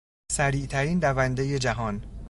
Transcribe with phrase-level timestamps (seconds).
[0.31, 2.01] سریعترین دوندهی جهان